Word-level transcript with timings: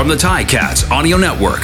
from 0.00 0.08
the 0.08 0.14
Ticats 0.14 0.90
Audio 0.90 1.18
Network. 1.18 1.60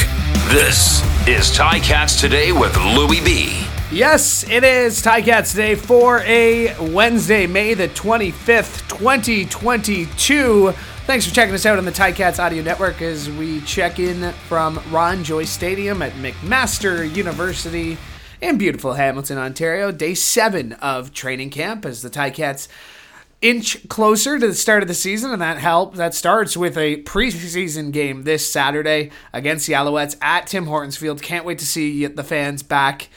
This 0.50 1.00
is 1.26 1.56
Ticats 1.56 2.20
Today 2.20 2.52
with 2.52 2.76
Louie 2.76 3.24
B. 3.24 3.66
Yes, 3.90 4.46
it 4.50 4.62
is 4.62 5.02
Ticats 5.02 5.56
Day 5.56 5.74
for 5.74 6.20
a 6.20 6.76
Wednesday, 6.92 7.46
May 7.46 7.72
the 7.72 7.88
25th, 7.88 8.86
2022. 8.90 10.70
Thanks 11.06 11.26
for 11.26 11.34
checking 11.34 11.54
us 11.54 11.64
out 11.64 11.78
on 11.78 11.86
the 11.86 11.90
Ticats 11.90 12.38
Audio 12.38 12.62
Network 12.62 13.00
as 13.00 13.30
we 13.30 13.62
check 13.62 13.98
in 13.98 14.34
from 14.48 14.82
Ron 14.90 15.24
Joyce 15.24 15.48
Stadium 15.48 16.02
at 16.02 16.12
McMaster 16.12 17.10
University 17.16 17.96
in 18.42 18.58
beautiful 18.58 18.92
Hamilton, 18.92 19.38
Ontario. 19.38 19.90
Day 19.90 20.12
seven 20.12 20.74
of 20.74 21.14
training 21.14 21.48
camp 21.48 21.86
as 21.86 22.02
the 22.02 22.10
Ticats 22.10 22.68
inch 23.42 23.88
closer 23.88 24.38
to 24.38 24.46
the 24.46 24.54
start 24.54 24.82
of 24.82 24.88
the 24.88 24.94
season, 24.94 25.30
and 25.30 25.42
that 25.42 25.58
help 25.58 25.94
that 25.94 26.14
starts 26.14 26.56
with 26.56 26.76
a 26.76 27.02
preseason 27.02 27.92
game 27.92 28.24
this 28.24 28.50
Saturday 28.50 29.10
against 29.32 29.66
the 29.66 29.74
Alouettes 29.74 30.16
at 30.22 30.46
Tim 30.46 30.66
Hortons 30.66 30.96
Field. 30.96 31.22
Can't 31.22 31.44
wait 31.44 31.58
to 31.58 31.66
see 31.66 32.06
the 32.06 32.24
fans 32.24 32.62
back 32.62 33.08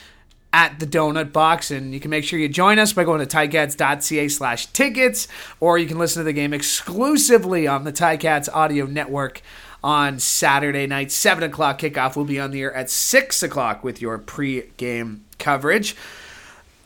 at 0.52 0.80
the 0.80 0.86
donut 0.86 1.32
box 1.32 1.70
and 1.70 1.94
you 1.94 2.00
can 2.00 2.10
make 2.10 2.24
sure 2.24 2.38
you 2.38 2.48
join 2.48 2.78
us 2.78 2.92
by 2.92 3.04
going 3.04 3.24
to 3.24 3.36
ticats.ca 3.36 4.28
slash 4.28 4.66
tickets 4.66 5.28
or 5.60 5.78
you 5.78 5.86
can 5.86 5.98
listen 5.98 6.20
to 6.20 6.24
the 6.24 6.32
game 6.32 6.52
exclusively 6.52 7.66
on 7.68 7.84
the 7.84 7.92
ticats 7.92 8.48
audio 8.52 8.84
network 8.84 9.42
on 9.84 10.18
saturday 10.18 10.88
night 10.88 11.12
7 11.12 11.44
o'clock 11.44 11.78
kickoff 11.78 12.16
will 12.16 12.24
be 12.24 12.40
on 12.40 12.50
the 12.50 12.62
air 12.62 12.74
at 12.74 12.90
6 12.90 13.42
o'clock 13.44 13.84
with 13.84 14.02
your 14.02 14.18
pre-game 14.18 15.24
coverage 15.38 15.94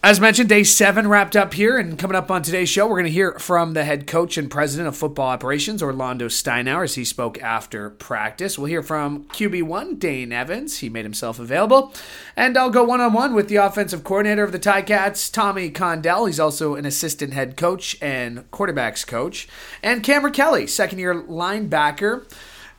as 0.05 0.21
mentioned, 0.21 0.51
day 0.51 0.63
seven 0.63 1.09
wrapped 1.09 1.35
up 1.35 1.55
here, 1.55 1.79
and 1.79 1.99
coming 1.99 2.15
up 2.15 2.31
on 2.31 2.43
today's 2.43 2.69
show, 2.69 2.87
we're 2.87 2.97
going 2.97 3.07
to 3.07 3.11
hear 3.11 3.39
from 3.39 3.73
the 3.73 3.85
head 3.85 4.07
coach 4.07 4.37
and 4.37 4.51
president 4.51 4.87
of 4.87 4.95
football 4.95 5.29
operations, 5.29 5.83
Orlando 5.83 6.29
Steinauer, 6.29 6.85
as 6.85 6.95
he 6.95 7.07
spoke 7.07 7.41
after 7.41 7.89
practice. 7.89 8.59
We'll 8.59 8.67
hear 8.67 8.83
from 8.83 9.25
QB1, 9.29 9.99
Dane 9.99 10.31
Evans. 10.31 10.81
He 10.81 10.91
made 10.91 11.07
himself 11.07 11.39
available. 11.39 11.95
And 12.37 12.59
I'll 12.59 12.69
go 12.69 12.85
one 12.85 13.01
on 13.01 13.15
one 13.15 13.33
with 13.33 13.49
the 13.49 13.57
offensive 13.57 14.05
coordinator 14.05 14.45
of 14.45 14.53
the 14.53 14.59
Ticats, 14.59 15.33
Tommy 15.33 15.71
Condell. 15.71 16.27
He's 16.27 16.39
also 16.39 16.75
an 16.75 16.85
assistant 16.85 17.33
head 17.33 17.57
coach 17.57 17.97
and 18.03 18.51
quarterbacks 18.51 19.07
coach. 19.07 19.49
And 19.83 20.03
Cameron 20.03 20.35
Kelly, 20.35 20.67
second 20.67 20.99
year 20.99 21.15
linebacker. 21.15 22.27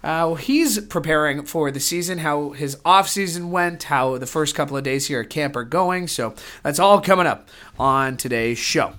Uh, 0.06 0.36
he's 0.36 0.80
preparing 0.82 1.44
for 1.46 1.72
the 1.72 1.80
season, 1.80 2.20
how 2.20 2.52
his 2.52 2.78
off 2.86 3.10
season 3.10 3.50
went, 3.50 3.82
how 3.84 4.20
the 4.20 4.28
first 4.28 4.54
couple 4.54 4.78
of 4.78 4.84
days 4.84 5.08
here 5.08 5.22
at 5.22 5.32
camp 5.32 5.56
are 5.56 5.64
going. 5.64 6.08
So 6.08 6.36
that's 6.62 6.78
all 6.78 7.02
coming 7.02 7.26
up 7.26 7.50
on 7.80 8.16
today's 8.16 8.60
show. 8.60 8.94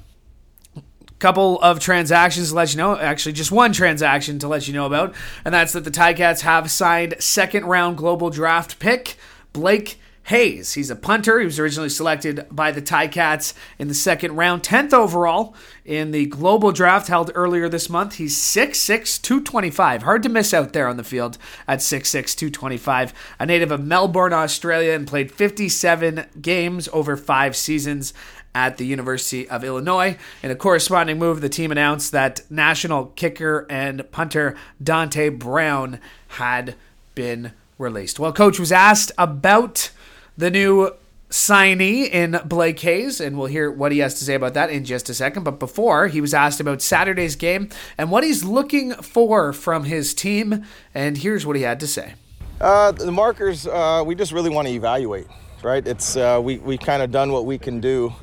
Couple 1.20 1.60
of 1.60 1.78
transactions 1.78 2.48
to 2.48 2.56
let 2.56 2.72
you 2.72 2.78
know, 2.78 2.98
actually, 2.98 3.34
just 3.34 3.52
one 3.52 3.72
transaction 3.72 4.40
to 4.40 4.48
let 4.48 4.66
you 4.66 4.74
know 4.74 4.84
about, 4.84 5.14
and 5.44 5.54
that's 5.54 5.72
that 5.74 5.84
the 5.84 5.92
Ticats 5.92 6.40
have 6.40 6.72
signed 6.72 7.14
second 7.20 7.66
round 7.66 7.96
global 7.96 8.28
draft 8.28 8.80
pick 8.80 9.16
Blake 9.52 10.00
Hayes. 10.26 10.74
He's 10.74 10.90
a 10.90 10.96
punter. 10.96 11.38
He 11.38 11.44
was 11.44 11.60
originally 11.60 11.88
selected 11.88 12.46
by 12.50 12.72
the 12.72 12.82
Ticats 12.82 13.54
in 13.78 13.86
the 13.86 13.94
second 13.94 14.34
round, 14.34 14.64
10th 14.64 14.92
overall 14.92 15.54
in 15.84 16.10
the 16.10 16.26
global 16.26 16.72
draft 16.72 17.06
held 17.06 17.30
earlier 17.36 17.68
this 17.68 17.88
month. 17.88 18.14
He's 18.14 18.36
6'6, 18.36 19.22
225. 19.22 20.02
Hard 20.02 20.24
to 20.24 20.28
miss 20.28 20.52
out 20.52 20.72
there 20.72 20.88
on 20.88 20.96
the 20.96 21.04
field 21.04 21.38
at 21.68 21.78
6'6, 21.78 22.34
225. 22.36 23.14
A 23.38 23.46
native 23.46 23.70
of 23.70 23.84
Melbourne, 23.84 24.32
Australia, 24.32 24.94
and 24.94 25.06
played 25.06 25.30
57 25.30 26.26
games 26.42 26.88
over 26.92 27.16
five 27.16 27.54
seasons 27.54 28.12
at 28.52 28.78
the 28.78 28.86
University 28.86 29.48
of 29.48 29.62
Illinois. 29.62 30.16
In 30.42 30.50
a 30.50 30.56
corresponding 30.56 31.20
move, 31.20 31.40
the 31.40 31.48
team 31.48 31.70
announced 31.70 32.10
that 32.10 32.40
national 32.50 33.06
kicker 33.14 33.64
and 33.70 34.10
punter 34.10 34.56
Dante 34.82 35.28
Brown 35.28 36.00
had 36.30 36.74
been 37.14 37.52
released. 37.78 38.18
Well, 38.18 38.32
coach 38.32 38.58
was 38.58 38.72
asked 38.72 39.12
about 39.16 39.90
the 40.36 40.50
new 40.50 40.90
signee 41.30 42.08
in 42.08 42.40
Blake 42.44 42.78
Hayes, 42.80 43.20
and 43.20 43.36
we'll 43.36 43.48
hear 43.48 43.70
what 43.70 43.92
he 43.92 43.98
has 43.98 44.14
to 44.14 44.24
say 44.24 44.34
about 44.34 44.54
that 44.54 44.70
in 44.70 44.84
just 44.84 45.08
a 45.08 45.14
second. 45.14 45.42
But 45.42 45.58
before, 45.58 46.08
he 46.08 46.20
was 46.20 46.32
asked 46.32 46.60
about 46.60 46.82
Saturday's 46.82 47.36
game 47.36 47.68
and 47.98 48.10
what 48.10 48.24
he's 48.24 48.44
looking 48.44 48.92
for 48.94 49.52
from 49.52 49.84
his 49.84 50.14
team, 50.14 50.64
and 50.94 51.18
here's 51.18 51.44
what 51.44 51.56
he 51.56 51.62
had 51.62 51.80
to 51.80 51.86
say. 51.86 52.14
Uh, 52.60 52.92
the 52.92 53.12
markers, 53.12 53.66
uh, 53.66 54.02
we 54.06 54.14
just 54.14 54.32
really 54.32 54.50
want 54.50 54.68
to 54.68 54.74
evaluate, 54.74 55.26
right? 55.62 55.86
It's 55.86 56.16
uh, 56.16 56.40
we 56.42 56.58
we 56.58 56.78
kind 56.78 57.02
of 57.02 57.10
done 57.10 57.32
what 57.32 57.44
we 57.44 57.58
can 57.58 57.80
do 57.80 58.14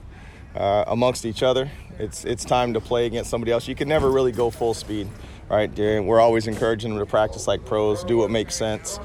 uh, 0.56 0.86
amongst 0.88 1.26
each 1.26 1.44
other. 1.44 1.70
It's 2.00 2.26
it's 2.26 2.44
time 2.44 2.74
to 2.74 2.82
play 2.82 3.06
against 3.06 3.30
somebody 3.30 3.52
else. 3.52 3.68
You 3.68 3.76
can 3.76 3.88
never 3.88 4.10
really 4.10 4.32
go 4.32 4.50
full 4.50 4.74
speed, 4.74 5.08
right? 5.50 5.70
We're 5.78 6.20
always 6.20 6.48
encouraging 6.48 6.92
them 6.92 7.00
to 7.00 7.06
practice 7.06 7.48
like 7.48 7.64
pros, 7.66 8.04
do 8.04 8.18
what 8.18 8.32
makes 8.32 8.56
sense 8.56 9.00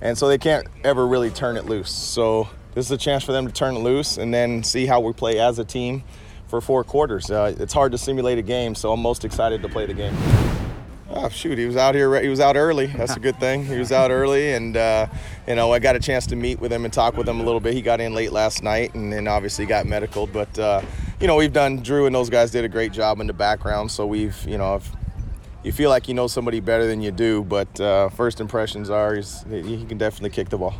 and 0.00 0.16
so 0.16 0.28
they 0.28 0.38
can't 0.38 0.66
ever 0.84 1.06
really 1.06 1.30
turn 1.30 1.56
it 1.56 1.66
loose. 1.66 1.90
So 1.90 2.48
this 2.74 2.86
is 2.86 2.92
a 2.92 2.98
chance 2.98 3.24
for 3.24 3.32
them 3.32 3.46
to 3.46 3.52
turn 3.52 3.76
it 3.76 3.80
loose 3.80 4.18
and 4.18 4.32
then 4.32 4.62
see 4.62 4.86
how 4.86 5.00
we 5.00 5.12
play 5.12 5.38
as 5.40 5.58
a 5.58 5.64
team 5.64 6.04
for 6.46 6.60
four 6.60 6.84
quarters. 6.84 7.30
Uh, 7.30 7.54
it's 7.58 7.72
hard 7.72 7.92
to 7.92 7.98
simulate 7.98 8.38
a 8.38 8.42
game, 8.42 8.74
so 8.74 8.92
I'm 8.92 9.00
most 9.00 9.24
excited 9.24 9.62
to 9.62 9.68
play 9.68 9.86
the 9.86 9.94
game. 9.94 10.16
Oh 11.10 11.28
shoot, 11.30 11.56
he 11.56 11.64
was 11.64 11.76
out 11.76 11.94
here. 11.94 12.20
He 12.20 12.28
was 12.28 12.38
out 12.38 12.56
early. 12.56 12.86
That's 12.86 13.16
a 13.16 13.20
good 13.20 13.36
thing. 13.40 13.64
He 13.64 13.78
was 13.78 13.92
out 13.92 14.10
early, 14.10 14.52
and 14.52 14.76
uh, 14.76 15.06
you 15.46 15.54
know 15.54 15.72
I 15.72 15.78
got 15.78 15.96
a 15.96 16.00
chance 16.00 16.26
to 16.28 16.36
meet 16.36 16.60
with 16.60 16.70
him 16.70 16.84
and 16.84 16.92
talk 16.92 17.16
with 17.16 17.26
him 17.26 17.40
a 17.40 17.42
little 17.42 17.60
bit. 17.60 17.72
He 17.72 17.80
got 17.80 18.00
in 18.00 18.14
late 18.14 18.30
last 18.30 18.62
night, 18.62 18.94
and 18.94 19.12
then 19.12 19.26
obviously 19.26 19.64
got 19.64 19.86
medical. 19.86 20.26
But 20.26 20.58
uh, 20.58 20.82
you 21.18 21.26
know 21.26 21.36
we've 21.36 21.52
done. 21.52 21.78
Drew 21.78 22.04
and 22.04 22.14
those 22.14 22.28
guys 22.28 22.50
did 22.50 22.64
a 22.64 22.68
great 22.68 22.92
job 22.92 23.20
in 23.20 23.26
the 23.26 23.32
background. 23.32 23.90
So 23.90 24.06
we've 24.06 24.36
you 24.46 24.58
know 24.58 24.80
you 25.62 25.72
feel 25.72 25.90
like 25.90 26.08
you 26.08 26.14
know 26.14 26.26
somebody 26.26 26.60
better 26.60 26.86
than 26.86 27.02
you 27.02 27.10
do, 27.10 27.42
but 27.44 27.80
uh, 27.80 28.08
first 28.10 28.40
impressions 28.40 28.90
are 28.90 29.14
he's, 29.14 29.44
he 29.50 29.84
can 29.84 29.98
definitely 29.98 30.30
kick 30.30 30.48
the 30.48 30.58
ball. 30.58 30.74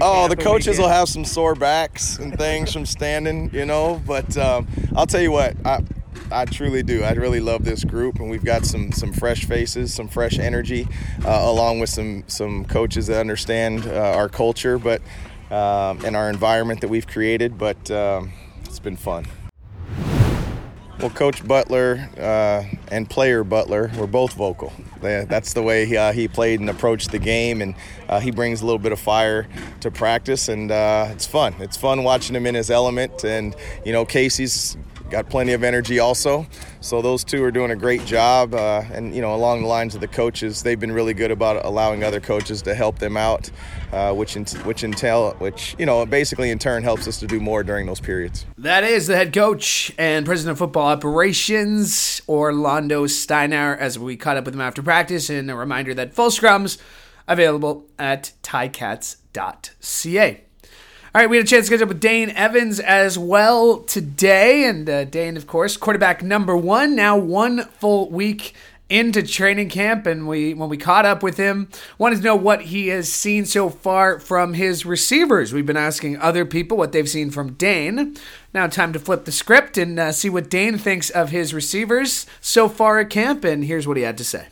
Oh, 0.00 0.26
the 0.28 0.36
coaches 0.36 0.78
will 0.78 0.88
have 0.88 1.08
some 1.08 1.24
sore 1.24 1.54
backs 1.54 2.18
and 2.18 2.36
things 2.36 2.72
from 2.72 2.84
standing, 2.84 3.50
you 3.52 3.64
know. 3.64 4.02
But 4.06 4.36
um, 4.36 4.66
I'll 4.96 5.06
tell 5.06 5.20
you 5.20 5.30
what, 5.30 5.54
I, 5.64 5.82
I 6.32 6.44
truly 6.46 6.82
do. 6.82 7.04
I 7.04 7.12
really 7.12 7.40
love 7.40 7.64
this 7.64 7.84
group, 7.84 8.18
and 8.18 8.28
we've 8.28 8.44
got 8.44 8.64
some 8.64 8.90
some 8.92 9.12
fresh 9.12 9.44
faces, 9.44 9.94
some 9.94 10.08
fresh 10.08 10.38
energy, 10.38 10.88
uh, 11.24 11.42
along 11.44 11.78
with 11.78 11.90
some 11.90 12.24
some 12.26 12.64
coaches 12.64 13.06
that 13.06 13.20
understand 13.20 13.86
uh, 13.86 14.16
our 14.16 14.28
culture, 14.28 14.78
but 14.78 15.00
um, 15.50 16.04
and 16.04 16.16
our 16.16 16.28
environment 16.28 16.80
that 16.80 16.88
we've 16.88 17.06
created. 17.06 17.56
But 17.56 17.90
um, 17.90 18.32
it's 18.64 18.80
been 18.80 18.96
fun. 18.96 19.26
Well, 21.04 21.12
Coach 21.12 21.46
Butler 21.46 22.08
uh, 22.16 22.64
and 22.90 23.10
player 23.10 23.44
Butler 23.44 23.90
were 23.98 24.06
both 24.06 24.32
vocal. 24.32 24.72
That's 25.02 25.52
the 25.52 25.60
way 25.60 25.84
he, 25.84 25.98
uh, 25.98 26.14
he 26.14 26.28
played 26.28 26.60
and 26.60 26.70
approached 26.70 27.10
the 27.10 27.18
game, 27.18 27.60
and 27.60 27.74
uh, 28.08 28.20
he 28.20 28.30
brings 28.30 28.62
a 28.62 28.64
little 28.64 28.78
bit 28.78 28.90
of 28.90 28.98
fire 28.98 29.46
to 29.80 29.90
practice, 29.90 30.48
and 30.48 30.70
uh, 30.70 31.08
it's 31.10 31.26
fun. 31.26 31.56
It's 31.58 31.76
fun 31.76 32.04
watching 32.04 32.34
him 32.34 32.46
in 32.46 32.54
his 32.54 32.70
element, 32.70 33.22
and 33.22 33.54
you 33.84 33.92
know 33.92 34.06
Casey's 34.06 34.78
got 35.14 35.28
plenty 35.28 35.52
of 35.52 35.62
energy 35.62 36.00
also. 36.00 36.44
So 36.80 37.00
those 37.00 37.22
two 37.22 37.42
are 37.44 37.52
doing 37.52 37.70
a 37.70 37.76
great 37.76 38.04
job, 38.04 38.52
uh, 38.52 38.82
and 38.92 39.14
you 39.14 39.22
know, 39.22 39.34
along 39.34 39.62
the 39.62 39.68
lines 39.68 39.94
of 39.94 40.00
the 40.00 40.08
coaches, 40.08 40.62
they've 40.62 40.78
been 40.78 40.92
really 40.92 41.14
good 41.14 41.30
about 41.30 41.64
allowing 41.64 42.02
other 42.02 42.20
coaches 42.20 42.62
to 42.62 42.74
help 42.74 42.98
them 42.98 43.16
out, 43.16 43.50
uh, 43.92 44.12
which 44.12 44.36
in, 44.36 44.44
which 44.64 44.82
entail 44.82 45.34
which 45.38 45.76
you 45.78 45.86
know 45.86 46.04
basically 46.04 46.50
in 46.50 46.58
turn 46.58 46.82
helps 46.82 47.06
us 47.06 47.20
to 47.20 47.26
do 47.26 47.38
more 47.40 47.62
during 47.62 47.86
those 47.86 48.00
periods. 48.00 48.44
That 48.58 48.82
is 48.82 49.06
the 49.06 49.16
head 49.16 49.32
coach 49.32 49.92
and 49.98 50.26
president 50.26 50.52
of 50.52 50.58
football 50.58 50.88
operations, 50.88 52.20
Orlando 52.28 53.06
Steinauer, 53.06 53.78
as 53.78 53.98
we 53.98 54.16
caught 54.16 54.36
up 54.36 54.44
with 54.44 54.54
him 54.54 54.60
after 54.60 54.82
practice, 54.82 55.30
and 55.30 55.48
a 55.50 55.54
reminder 55.54 55.94
that 55.94 56.12
full 56.12 56.30
scrums 56.30 56.78
available 57.28 57.86
at 57.98 58.32
ticats.ca. 58.42 59.14
All 61.14 61.20
right, 61.20 61.30
we 61.30 61.36
had 61.36 61.46
a 61.46 61.48
chance 61.48 61.66
to 61.66 61.74
catch 61.74 61.80
up 61.80 61.90
with 61.90 62.00
Dane 62.00 62.30
Evans 62.30 62.80
as 62.80 63.16
well 63.16 63.78
today. 63.78 64.64
And 64.64 64.90
uh, 64.90 65.04
Dane, 65.04 65.36
of 65.36 65.46
course, 65.46 65.76
quarterback 65.76 66.24
number 66.24 66.56
one, 66.56 66.96
now 66.96 67.16
one 67.16 67.66
full 67.66 68.10
week 68.10 68.52
into 68.88 69.22
training 69.22 69.68
camp. 69.68 70.06
And 70.06 70.26
we 70.26 70.54
when 70.54 70.68
we 70.68 70.76
caught 70.76 71.06
up 71.06 71.22
with 71.22 71.36
him 71.36 71.68
wanted 71.98 72.16
to 72.16 72.22
know 72.22 72.34
what 72.34 72.62
he 72.62 72.88
has 72.88 73.12
seen 73.12 73.44
so 73.44 73.70
far 73.70 74.18
from 74.18 74.54
his 74.54 74.84
receivers. 74.84 75.52
We've 75.52 75.64
been 75.64 75.76
asking 75.76 76.16
other 76.16 76.44
people 76.44 76.76
what 76.76 76.90
they've 76.90 77.08
seen 77.08 77.30
from 77.30 77.52
dane. 77.52 78.16
Now 78.52 78.66
time 78.66 78.92
to 78.92 78.98
flip 78.98 79.24
the 79.24 79.30
script 79.30 79.78
and 79.78 80.00
uh, 80.00 80.10
see 80.10 80.28
what 80.28 80.50
dane 80.50 80.78
thinks 80.78 81.10
of 81.10 81.30
his 81.30 81.54
receivers 81.54 82.26
so 82.40 82.68
far 82.68 82.98
at 82.98 83.10
camp. 83.10 83.44
And 83.44 83.62
here's 83.62 83.86
what 83.86 83.96
he 83.96 84.02
had 84.02 84.18
to 84.18 84.24
say. 84.24 84.48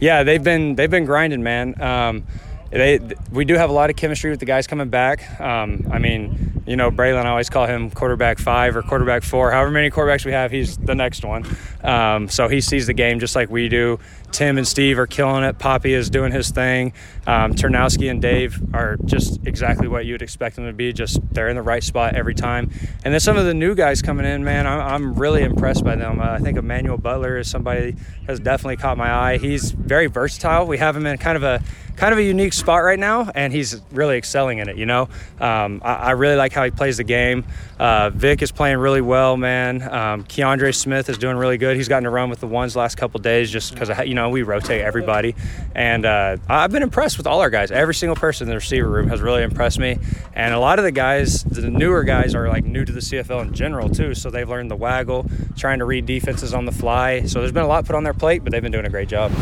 Yeah 0.00 0.22
they've 0.22 0.42
been 0.42 0.74
they've 0.74 0.90
been 0.90 1.04
grinding 1.04 1.42
man. 1.42 1.78
Um, 1.82 2.26
they, 2.72 3.00
we 3.30 3.44
do 3.44 3.54
have 3.54 3.70
a 3.70 3.72
lot 3.72 3.90
of 3.90 3.96
chemistry 3.96 4.30
with 4.30 4.40
the 4.40 4.46
guys 4.46 4.66
coming 4.66 4.88
back. 4.88 5.40
Um, 5.40 5.88
I 5.92 5.98
mean, 5.98 6.62
you 6.66 6.76
know, 6.76 6.90
Bralon, 6.90 7.26
I 7.26 7.30
always 7.30 7.50
call 7.50 7.66
him 7.66 7.90
quarterback 7.90 8.38
five 8.38 8.76
or 8.76 8.82
quarterback 8.82 9.22
four. 9.22 9.50
However 9.50 9.70
many 9.70 9.90
quarterbacks 9.90 10.24
we 10.24 10.32
have, 10.32 10.50
he's 10.50 10.78
the 10.78 10.94
next 10.94 11.24
one. 11.24 11.44
Um, 11.82 12.28
so 12.28 12.48
he 12.48 12.60
sees 12.60 12.86
the 12.86 12.94
game 12.94 13.20
just 13.20 13.36
like 13.36 13.50
we 13.50 13.68
do. 13.68 13.98
Tim 14.30 14.56
and 14.56 14.66
Steve 14.66 14.98
are 14.98 15.06
killing 15.06 15.44
it. 15.44 15.58
Papi 15.58 15.90
is 15.90 16.08
doing 16.08 16.32
his 16.32 16.50
thing. 16.50 16.94
Um, 17.26 17.52
Ternowski 17.52 18.10
and 18.10 18.22
Dave 18.22 18.58
are 18.74 18.96
just 19.04 19.46
exactly 19.46 19.88
what 19.88 20.06
you'd 20.06 20.22
expect 20.22 20.56
them 20.56 20.64
to 20.66 20.72
be. 20.72 20.92
Just 20.92 21.20
they're 21.32 21.48
in 21.48 21.56
the 21.56 21.62
right 21.62 21.82
spot 21.82 22.14
every 22.14 22.34
time. 22.34 22.70
And 23.04 23.12
then 23.12 23.20
some 23.20 23.36
of 23.36 23.44
the 23.44 23.54
new 23.54 23.74
guys 23.74 24.00
coming 24.00 24.24
in, 24.24 24.42
man, 24.44 24.66
I'm, 24.66 24.80
I'm 24.80 25.14
really 25.14 25.42
impressed 25.42 25.84
by 25.84 25.96
them. 25.96 26.20
Uh, 26.20 26.30
I 26.30 26.38
think 26.38 26.56
Emmanuel 26.56 26.96
Butler 26.96 27.38
is 27.38 27.50
somebody 27.50 27.96
has 28.26 28.40
definitely 28.40 28.76
caught 28.78 28.96
my 28.96 29.12
eye. 29.12 29.36
He's 29.36 29.72
very 29.72 30.06
versatile. 30.06 30.66
We 30.66 30.78
have 30.78 30.96
him 30.96 31.04
in 31.04 31.18
kind 31.18 31.36
of 31.36 31.42
a 31.42 31.62
kind 31.96 32.12
of 32.12 32.18
a 32.18 32.22
unique 32.22 32.52
spot 32.52 32.82
right 32.82 32.98
now, 32.98 33.30
and 33.34 33.52
he's 33.52 33.80
really 33.92 34.16
excelling 34.16 34.58
in 34.58 34.68
it. 34.68 34.76
You 34.76 34.86
know, 34.86 35.08
um, 35.40 35.80
I, 35.84 35.94
I, 35.94 36.10
really 36.12 36.36
like 36.36 36.52
how 36.52 36.64
he 36.64 36.70
plays 36.70 36.96
the 36.96 37.04
game. 37.04 37.44
Uh, 37.78 38.10
Vic 38.10 38.42
is 38.42 38.52
playing 38.52 38.78
really 38.78 39.00
well, 39.00 39.36
man. 39.36 39.82
Um, 39.82 40.24
Kiondre 40.24 40.74
Smith 40.74 41.08
is 41.08 41.18
doing 41.18 41.36
really 41.36 41.58
good. 41.58 41.76
He's 41.76 41.88
gotten 41.88 42.04
to 42.04 42.10
run 42.10 42.30
with 42.30 42.40
the 42.40 42.46
ones 42.46 42.76
last 42.76 42.96
couple 42.96 43.20
days 43.20 43.50
just 43.50 43.72
because 43.72 44.06
you 44.06 44.14
know 44.14 44.30
we 44.30 44.42
rotate 44.42 44.80
everybody, 44.80 45.34
and 45.74 46.04
uh, 46.04 46.36
I've 46.48 46.72
been 46.72 46.82
impressed 46.82 47.18
with 47.18 47.26
all 47.26 47.40
our 47.40 47.50
guys. 47.50 47.70
Every 47.70 47.94
single 47.94 48.16
person 48.16 48.46
in 48.46 48.50
the 48.50 48.56
receiver 48.56 48.88
room 48.88 49.08
has 49.08 49.20
really 49.20 49.42
impressed 49.42 49.78
me, 49.78 49.98
and 50.34 50.54
a 50.54 50.58
lot 50.58 50.78
of 50.78 50.84
the 50.84 50.92
guys, 50.92 51.42
the 51.44 51.68
newer 51.68 52.04
guys, 52.04 52.34
are 52.34 52.48
like 52.48 52.64
new 52.64 52.84
to 52.84 52.92
the 52.92 53.00
CFL 53.00 53.42
in 53.42 53.54
general 53.54 53.88
too. 53.88 54.14
So 54.14 54.30
they've 54.30 54.48
learned 54.48 54.70
the 54.70 54.76
waggle, 54.76 55.26
trying 55.56 55.78
to 55.80 55.84
read 55.84 56.06
defenses 56.06 56.54
on 56.54 56.64
the 56.64 56.72
fly. 56.72 57.22
So 57.22 57.40
there's 57.40 57.52
been 57.52 57.64
a 57.64 57.68
lot 57.68 57.84
put 57.84 57.96
on 57.96 58.04
their 58.04 58.14
plate, 58.14 58.44
but 58.44 58.52
they've 58.52 58.62
been 58.62 58.72
doing 58.72 58.86
a 58.86 58.90
great 58.90 59.08
job 59.08 59.32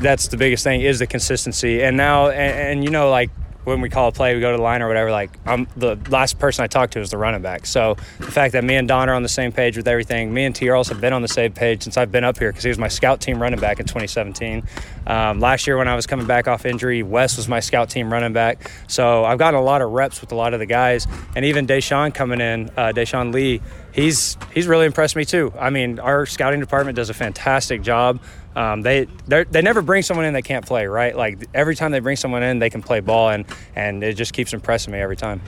that's 0.00 0.28
the 0.28 0.36
biggest 0.36 0.64
thing 0.64 0.82
is 0.82 0.98
the 0.98 1.06
consistency. 1.06 1.82
And 1.82 1.96
now, 1.96 2.28
and, 2.28 2.78
and, 2.78 2.84
you 2.84 2.90
know, 2.90 3.10
like 3.10 3.30
when 3.66 3.80
we 3.80 3.90
call 3.90 4.08
a 4.08 4.12
play, 4.12 4.32
we 4.32 4.40
go 4.40 4.52
to 4.52 4.56
the 4.56 4.62
line 4.62 4.80
or 4.80 4.86
whatever. 4.86 5.10
Like 5.10 5.30
I'm 5.44 5.66
the 5.76 5.98
last 6.08 6.38
person 6.38 6.62
I 6.62 6.68
talk 6.68 6.90
to 6.92 7.00
is 7.00 7.10
the 7.10 7.18
running 7.18 7.42
back. 7.42 7.66
So 7.66 7.96
the 8.18 8.30
fact 8.30 8.52
that 8.52 8.62
me 8.62 8.76
and 8.76 8.86
Don 8.86 9.08
are 9.08 9.14
on 9.14 9.24
the 9.24 9.28
same 9.28 9.50
page 9.50 9.76
with 9.76 9.88
everything, 9.88 10.32
me 10.32 10.44
and 10.44 10.54
T. 10.54 10.70
Earls 10.70 10.88
have 10.88 11.00
been 11.00 11.12
on 11.12 11.20
the 11.20 11.28
same 11.28 11.52
page 11.52 11.82
since 11.82 11.96
I've 11.96 12.12
been 12.12 12.22
up 12.22 12.38
here 12.38 12.50
because 12.50 12.62
he 12.62 12.68
was 12.68 12.78
my 12.78 12.86
scout 12.86 13.20
team 13.20 13.42
running 13.42 13.58
back 13.58 13.80
in 13.80 13.86
2017. 13.86 14.62
Um, 15.08 15.40
last 15.40 15.66
year 15.66 15.76
when 15.76 15.88
I 15.88 15.96
was 15.96 16.06
coming 16.06 16.26
back 16.26 16.46
off 16.46 16.64
injury, 16.64 17.02
Wes 17.02 17.36
was 17.36 17.48
my 17.48 17.58
scout 17.58 17.90
team 17.90 18.12
running 18.12 18.32
back. 18.32 18.70
So 18.86 19.24
I've 19.24 19.38
gotten 19.38 19.58
a 19.58 19.64
lot 19.64 19.82
of 19.82 19.90
reps 19.90 20.20
with 20.20 20.30
a 20.30 20.36
lot 20.36 20.54
of 20.54 20.60
the 20.60 20.66
guys, 20.66 21.08
and 21.34 21.44
even 21.44 21.66
Deshaun 21.66 22.14
coming 22.14 22.40
in, 22.40 22.70
uh, 22.76 22.92
Deshaun 22.94 23.34
Lee, 23.34 23.60
he's 23.92 24.36
he's 24.54 24.68
really 24.68 24.86
impressed 24.86 25.16
me 25.16 25.24
too. 25.24 25.52
I 25.58 25.70
mean, 25.70 25.98
our 25.98 26.24
scouting 26.24 26.60
department 26.60 26.94
does 26.94 27.10
a 27.10 27.14
fantastic 27.14 27.82
job. 27.82 28.20
Um, 28.56 28.80
they 28.80 29.06
they 29.26 29.60
never 29.60 29.82
bring 29.82 30.02
someone 30.02 30.24
in 30.24 30.32
that 30.32 30.42
can't 30.42 30.64
play, 30.64 30.86
right? 30.86 31.14
Like 31.14 31.46
every 31.52 31.76
time 31.76 31.92
they 31.92 32.00
bring 32.00 32.16
someone 32.16 32.42
in, 32.42 32.58
they 32.58 32.70
can 32.70 32.82
play 32.82 33.00
ball, 33.00 33.28
and 33.28 33.44
and 33.76 34.02
it 34.02 34.14
just 34.14 34.32
keeps 34.32 34.54
impressing 34.54 34.92
me 34.92 34.98
every 34.98 35.16
time. 35.16 35.42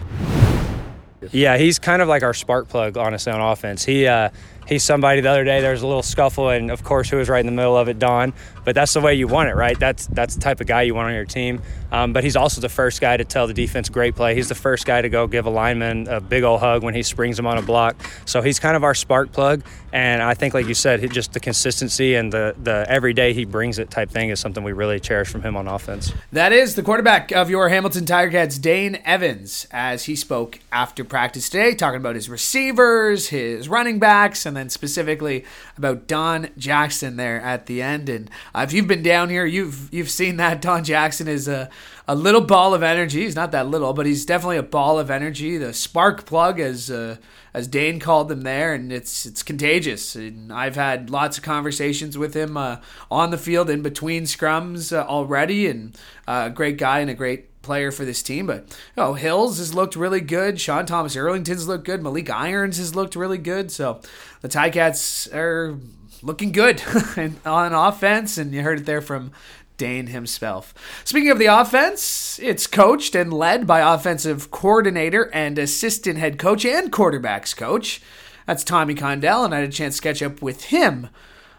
Yeah, 1.33 1.57
he's 1.57 1.79
kind 1.79 2.01
of 2.01 2.09
like 2.09 2.23
our 2.23 2.35
spark 2.35 2.69
plug, 2.69 2.97
honestly, 2.97 3.33
on 3.33 3.41
offense. 3.41 3.85
He 3.85 4.07
uh, 4.07 4.29
he's 4.69 4.85
somebody. 4.85 5.21
The 5.21 5.31
other 5.31 5.45
day 5.45 5.61
there 5.61 5.73
was 5.73 5.83
a 5.83 5.87
little 5.87 6.03
scuffle, 6.03 6.51
and 6.51 6.71
of 6.71 6.85
course, 6.85 7.09
who 7.09 7.17
was 7.17 7.29
right 7.29 7.41
in 7.41 7.47
the 7.47 7.53
middle 7.53 7.77
of 7.77 7.89
it? 7.89 7.99
Don. 7.99 8.33
But 8.65 8.75
that's 8.75 8.93
the 8.93 9.01
way 9.01 9.15
you 9.15 9.27
want 9.27 9.49
it, 9.49 9.55
right? 9.55 9.79
That's 9.79 10.07
that's 10.09 10.35
the 10.35 10.41
type 10.43 10.61
of 10.61 10.67
guy 10.67 10.83
you 10.83 10.95
want 10.95 11.09
on 11.09 11.15
your 11.15 11.25
team. 11.25 11.63
Um, 11.91 12.13
but 12.13 12.23
he's 12.23 12.37
also 12.37 12.61
the 12.61 12.69
first 12.69 13.01
guy 13.01 13.17
to 13.17 13.25
tell 13.25 13.47
the 13.47 13.55
defense 13.55 13.89
great 13.89 14.15
play. 14.15 14.35
He's 14.35 14.51
the 14.51 14.55
first 14.55 14.85
guy 14.85 15.01
to 15.01 15.09
go 15.09 15.27
give 15.27 15.47
a 15.47 15.51
lineman 15.51 16.07
a 16.07 16.21
big 16.21 16.43
old 16.43 16.61
hug 16.61 16.83
when 16.83 16.93
he 16.93 17.03
springs 17.03 17.39
him 17.39 17.47
on 17.47 17.57
a 17.57 17.63
block. 17.63 17.97
So 18.27 18.43
he's 18.43 18.59
kind 18.59 18.77
of 18.77 18.85
our 18.85 18.95
spark 18.95 19.33
plug. 19.33 19.63
And 19.91 20.23
I 20.23 20.35
think, 20.35 20.53
like 20.53 20.67
you 20.67 20.75
said, 20.75 21.11
just 21.13 21.33
the 21.33 21.41
consistency 21.41 22.15
and 22.15 22.31
the 22.31 22.55
the 22.63 22.85
everyday 22.89 23.33
he 23.33 23.47
brings 23.47 23.79
it 23.79 23.91
type 23.91 24.11
thing 24.11 24.29
is 24.29 24.39
something 24.39 24.63
we 24.63 24.73
really 24.73 25.01
cherish 25.01 25.29
from 25.29 25.41
him 25.41 25.57
on 25.57 25.67
offense. 25.67 26.13
That 26.33 26.53
is 26.53 26.75
the 26.75 26.83
quarterback 26.83 27.33
of 27.33 27.49
your 27.49 27.71
Hamilton 27.71 28.05
Tiger 28.05 28.31
Cats, 28.31 28.59
Dane 28.59 28.99
Evans, 29.07 29.67
as 29.71 30.05
he 30.05 30.15
spoke 30.15 30.59
after 30.71 31.05
practice 31.05 31.49
today, 31.49 31.75
talking 31.75 32.01
about 32.01 32.17
his 32.17 32.29
receivers, 32.29 33.29
his 33.29 33.67
running 33.67 33.99
backs, 33.99 34.45
and 34.45 34.58
then 34.59 34.69
specifically 34.69 35.45
about 35.77 36.07
Don 36.07 36.51
Jackson 36.59 37.17
there 37.17 37.41
at 37.41 37.67
the 37.67 37.81
end. 37.81 38.09
And 38.09 38.31
uh, 38.55 38.65
if 38.67 38.73
you've 38.73 38.89
been 38.89 39.03
down 39.03 39.31
here, 39.31 39.47
you've 39.47 39.93
you've 39.93 40.11
seen 40.11 40.37
that 40.37 40.61
Don 40.61 40.85
Jackson 40.85 41.29
is 41.29 41.49
a 41.49 41.71
a 42.07 42.15
little 42.15 42.41
ball 42.41 42.75
of 42.75 42.83
energy. 42.83 43.23
He's 43.25 43.37
not 43.37 43.53
that 43.53 43.69
little, 43.69 43.93
but 43.93 44.07
he's 44.07 44.25
definitely 44.25 44.57
a 44.57 44.63
ball 44.63 44.99
of 44.99 45.11
energy. 45.11 45.59
The 45.59 45.75
spark 45.75 46.25
plug, 46.25 46.59
as 46.59 46.91
uh, 46.91 47.17
as 47.53 47.69
Dane 47.69 48.01
called 48.01 48.29
them 48.29 48.41
there, 48.41 48.75
and 48.75 48.93
it's 48.93 49.27
it's 49.27 49.43
contagious. 49.43 50.17
And 50.17 50.53
I've 50.53 50.77
had 50.77 51.11
lots 51.11 51.39
of 51.39 51.45
conversations 51.45 52.17
with 52.17 52.35
him 52.35 52.57
uh, 52.57 52.79
on 53.11 53.31
the 53.31 53.39
field 53.39 53.69
in 53.69 53.83
between 53.83 54.25
scrums 54.25 54.97
uh, 54.97 55.07
already, 55.07 55.67
and 55.67 55.97
uh, 56.27 56.45
a 56.47 56.51
great 56.51 56.79
guy 56.79 57.01
and 57.01 57.11
a 57.11 57.15
great 57.15 57.48
player 57.63 57.91
for 57.91 58.05
this 58.05 58.23
team. 58.23 58.47
But 58.47 58.65
you 58.97 59.03
know, 59.03 59.15
Hills 59.15 59.59
has 59.59 59.75
looked 59.75 59.97
really 59.97 60.21
good. 60.21 60.61
Sean 60.61 60.87
Thomas 60.87 61.17
Erlington's 61.17 61.69
looked 61.69 61.85
good. 61.85 62.03
Malik 62.03 62.31
Irons 62.31 62.79
has 62.79 62.95
looked 62.95 63.17
really 63.17 63.39
good. 63.39 63.71
So 63.71 64.01
the 64.41 64.49
Ticats 64.49 65.33
are 65.35 65.79
looking 66.23 66.53
good 66.53 66.83
on 67.45 67.73
offense, 67.73 68.39
and 68.39 68.53
you 68.53 68.63
heard 68.63 68.81
it 68.81 68.87
there 68.87 69.01
from 69.01 69.33
Dane 69.77 70.09
himself. 70.09 70.75
Speaking 71.05 71.31
of 71.31 71.39
the 71.39 71.47
offense, 71.47 72.39
it's 72.43 72.67
coached 72.67 73.15
and 73.15 73.33
led 73.33 73.67
by 73.67 73.81
offensive 73.81 74.51
coordinator 74.51 75.31
and 75.33 75.59
assistant 75.59 76.19
head 76.19 76.39
coach 76.39 76.65
and 76.65 76.93
quarterbacks 76.93 77.57
coach. 77.57 78.03
That's 78.47 78.65
Tommy 78.65 78.95
Condell, 78.95 79.45
and 79.45 79.55
I 79.55 79.61
had 79.61 79.69
a 79.69 79.73
chance 79.73 79.97
to 79.97 80.03
catch 80.03 80.23
up 80.23 80.43
with 80.43 80.65
him 80.67 81.09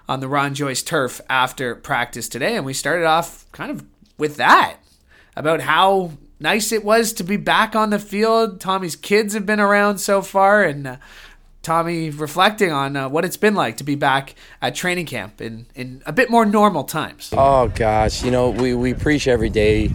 on 0.07 0.19
the 0.19 0.27
Ron 0.27 0.55
Joyce 0.55 0.81
turf 0.81 1.21
after 1.29 1.75
practice 1.75 2.27
today, 2.27 2.55
and 2.55 2.65
we 2.65 2.73
started 2.73 3.05
off 3.05 3.45
kind 3.51 3.71
of 3.71 3.85
with 4.17 4.37
that 4.37 4.77
about 5.39 5.62
how 5.62 6.12
nice 6.41 6.74
it 6.74 6.83
was 6.83 7.13
to 7.13 7.24
be 7.24 7.38
back 7.38 7.74
on 7.74 7.89
the 7.91 7.97
field. 7.97 8.59
Tommy's 8.59 8.97
kids 8.97 9.33
have 9.33 9.45
been 9.45 9.59
around 9.59 10.00
so 10.00 10.21
far, 10.21 10.63
and 10.63 10.86
uh, 10.86 10.97
Tommy 11.63 12.09
reflecting 12.09 12.74
on 12.74 12.97
uh, 12.97 13.07
what 13.07 13.24
it's 13.24 13.38
been 13.38 13.56
like 13.56 13.77
to 13.77 13.86
be 13.86 13.95
back 13.95 14.36
at 14.62 14.75
training 14.75 15.06
camp 15.06 15.39
in, 15.39 15.65
in 15.75 16.03
a 16.06 16.12
bit 16.12 16.30
more 16.30 16.45
normal 16.45 16.83
times. 16.83 17.30
Oh, 17.31 17.69
gosh. 17.69 18.21
You 18.21 18.31
know, 18.31 18.50
we, 18.50 18.74
we 18.74 18.94
preach 18.94 19.30
every 19.30 19.50
day 19.50 19.91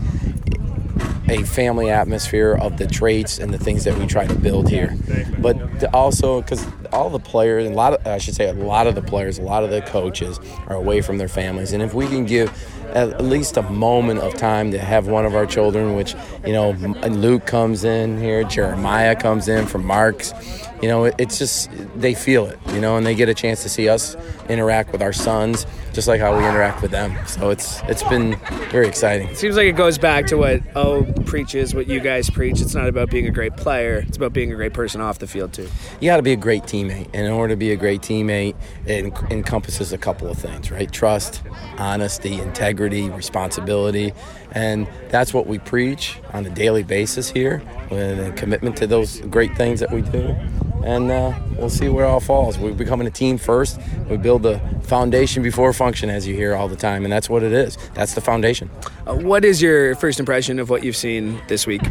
a 1.28 1.42
family 1.42 1.90
atmosphere 1.90 2.54
of 2.60 2.78
the 2.78 2.86
traits 2.86 3.38
and 3.38 3.52
the 3.52 3.58
things 3.58 3.84
that 3.84 3.98
we 3.98 4.06
try 4.06 4.26
to 4.26 4.34
build 4.34 4.68
here. 4.68 4.96
But 5.38 5.92
also, 5.94 6.40
because 6.40 6.66
all 6.92 7.10
the 7.10 7.18
players, 7.18 7.66
and 7.66 7.74
a 7.74 7.76
lot 7.76 7.94
of, 7.94 8.06
I 8.06 8.18
should 8.18 8.34
say, 8.34 8.48
a 8.48 8.54
lot 8.54 8.86
of 8.86 8.94
the 8.94 9.02
players, 9.02 9.38
a 9.38 9.42
lot 9.42 9.62
of 9.62 9.70
the 9.70 9.82
coaches 9.82 10.38
are 10.68 10.76
away 10.76 11.00
from 11.02 11.18
their 11.18 11.28
families. 11.28 11.72
And 11.72 11.82
if 11.82 11.92
we 11.92 12.06
can 12.06 12.24
give 12.24 12.50
at 12.94 13.24
least 13.24 13.56
a 13.56 13.62
moment 13.62 14.20
of 14.20 14.34
time 14.34 14.70
to 14.70 14.78
have 14.78 15.08
one 15.08 15.26
of 15.26 15.34
our 15.34 15.46
children, 15.46 15.94
which, 15.94 16.14
you 16.46 16.52
know, 16.52 16.70
Luke 17.08 17.44
comes 17.46 17.84
in 17.84 18.18
here, 18.18 18.44
Jeremiah 18.44 19.16
comes 19.16 19.48
in 19.48 19.66
from 19.66 19.84
Marks. 19.84 20.32
You 20.80 20.88
know, 20.88 21.04
it's 21.04 21.38
just 21.38 21.70
they 21.96 22.14
feel 22.14 22.46
it, 22.46 22.58
you 22.68 22.80
know, 22.80 22.96
and 22.96 23.06
they 23.06 23.14
get 23.14 23.28
a 23.28 23.34
chance 23.34 23.62
to 23.62 23.68
see 23.68 23.88
us 23.88 24.16
interact 24.48 24.92
with 24.92 25.02
our 25.02 25.12
sons, 25.12 25.66
just 25.94 26.08
like 26.08 26.20
how 26.20 26.36
we 26.36 26.44
interact 26.44 26.82
with 26.82 26.90
them. 26.90 27.16
So 27.26 27.50
it's 27.50 27.80
it's 27.82 28.02
been 28.02 28.36
very 28.70 28.88
exciting. 28.88 29.28
It 29.28 29.38
seems 29.38 29.56
like 29.56 29.66
it 29.66 29.76
goes 29.76 29.96
back 29.96 30.26
to 30.26 30.36
what 30.36 30.60
O 30.76 31.04
preaches, 31.24 31.74
what 31.74 31.86
you 31.86 32.00
guys 32.00 32.28
preach. 32.28 32.60
It's 32.60 32.74
not 32.74 32.88
about 32.88 33.10
being 33.10 33.26
a 33.26 33.30
great 33.30 33.56
player; 33.56 34.04
it's 34.06 34.16
about 34.16 34.32
being 34.32 34.52
a 34.52 34.56
great 34.56 34.74
person 34.74 35.00
off 35.00 35.20
the 35.20 35.26
field 35.26 35.52
too. 35.52 35.68
You 36.00 36.10
got 36.10 36.16
to 36.16 36.22
be 36.22 36.32
a 36.32 36.36
great 36.36 36.64
teammate, 36.64 37.08
and 37.14 37.26
in 37.26 37.32
order 37.32 37.54
to 37.54 37.56
be 37.56 37.70
a 37.70 37.76
great 37.76 38.02
teammate, 38.02 38.56
it 38.86 39.06
encompasses 39.30 39.92
a 39.92 39.98
couple 39.98 40.28
of 40.28 40.36
things, 40.36 40.70
right? 40.70 40.90
Trust, 40.90 41.42
honesty, 41.78 42.40
integrity, 42.40 43.08
responsibility, 43.10 44.12
and 44.50 44.88
that's 45.08 45.32
what 45.32 45.46
we 45.46 45.58
preach 45.60 46.18
on 46.32 46.44
a 46.44 46.50
daily 46.50 46.82
basis 46.82 47.30
here, 47.30 47.62
with 47.90 48.18
a 48.18 48.32
commitment 48.32 48.76
to 48.78 48.86
those 48.86 49.20
great 49.22 49.56
things 49.56 49.78
that 49.80 49.92
we 49.92 50.02
do 50.02 50.36
and 50.84 51.10
uh, 51.10 51.32
we'll 51.56 51.70
see 51.70 51.88
where 51.88 52.04
it 52.04 52.08
all 52.08 52.20
falls. 52.20 52.58
We're 52.58 52.74
becoming 52.74 53.06
a 53.06 53.10
team 53.10 53.38
first. 53.38 53.80
We 54.10 54.18
build 54.18 54.42
the 54.42 54.60
foundation 54.82 55.42
before 55.42 55.72
function, 55.72 56.10
as 56.10 56.26
you 56.26 56.34
hear 56.34 56.54
all 56.54 56.68
the 56.68 56.76
time, 56.76 57.04
and 57.04 57.12
that's 57.12 57.28
what 57.30 57.42
it 57.42 57.52
is. 57.52 57.78
That's 57.94 58.14
the 58.14 58.20
foundation. 58.20 58.70
Uh, 59.06 59.16
what 59.16 59.44
is 59.46 59.62
your 59.62 59.94
first 59.96 60.20
impression 60.20 60.58
of 60.58 60.68
what 60.68 60.84
you've 60.84 60.96
seen 60.96 61.40
this 61.48 61.66
week? 61.66 61.82